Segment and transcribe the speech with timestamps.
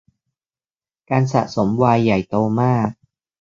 [1.09, 2.89] การสะสมไวน์ใหญ่โตมาก